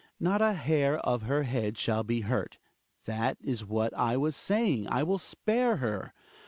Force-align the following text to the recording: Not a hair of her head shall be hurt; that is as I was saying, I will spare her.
Not 0.19 0.41
a 0.41 0.53
hair 0.53 0.97
of 0.97 1.21
her 1.21 1.43
head 1.43 1.77
shall 1.77 2.03
be 2.03 2.21
hurt; 2.21 2.57
that 3.05 3.37
is 3.39 3.63
as 3.71 3.89
I 3.95 4.17
was 4.17 4.35
saying, 4.35 4.87
I 4.89 5.03
will 5.03 5.19
spare 5.19 5.75
her. 5.77 6.11